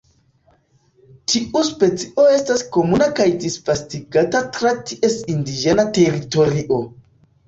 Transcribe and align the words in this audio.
Tiu 1.33 1.59
specio 1.65 2.23
estas 2.37 2.63
komuna 2.77 3.07
kaj 3.19 3.27
disvastigata 3.43 4.41
tra 4.55 4.71
ties 4.93 5.19
indiĝena 5.35 5.87
teritorio. 5.99 6.81